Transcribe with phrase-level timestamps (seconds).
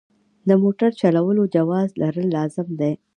[0.47, 2.93] د موټر چلولو جواز لرل لازم دي.